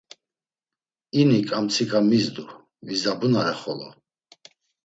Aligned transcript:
İnik 1.19 1.47
amtsika 1.57 1.99
mizdu, 2.09 2.43
vizabunare 2.87 3.55
xolo. 3.61 3.89